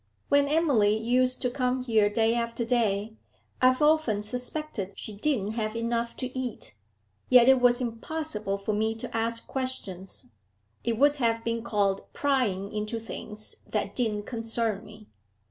[0.29, 3.17] When Emily used to come here day after day,
[3.61, 6.73] I've often suspected she didn't have enough to eat,
[7.29, 10.31] yet it was impossible for me to ask questions,
[10.83, 15.05] it would have been called prying into things that didn't concern me.'